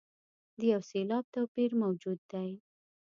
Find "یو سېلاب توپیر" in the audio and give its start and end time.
0.73-1.71